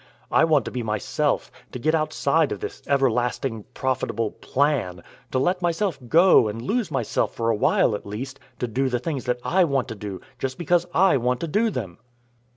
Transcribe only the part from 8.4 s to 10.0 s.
to do the things that I want to